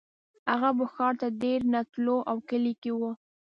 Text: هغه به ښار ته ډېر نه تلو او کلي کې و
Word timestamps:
هغه 0.51 0.69
به 0.77 0.85
ښار 0.93 1.13
ته 1.21 1.27
ډېر 1.43 1.59
نه 1.73 1.81
تلو 1.91 2.17
او 2.31 2.37
کلي 2.49 2.73
کې 2.81 2.91
و 2.93 3.01